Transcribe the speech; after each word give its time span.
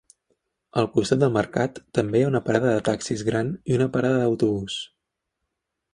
Al 0.81 0.87
costat 0.95 1.19
del 1.23 1.33
mercat 1.35 1.77
també 1.99 2.21
hi 2.21 2.25
ha 2.27 2.31
una 2.31 2.43
parada 2.49 2.71
de 2.77 2.81
taxis 2.89 3.23
gran 3.31 3.55
i 3.73 3.77
una 3.79 3.89
parada 3.99 4.23
d'autobús. 4.25 4.83